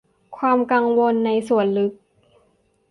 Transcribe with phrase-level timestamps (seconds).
[0.37, 1.91] ความกังวลในส่วนลึก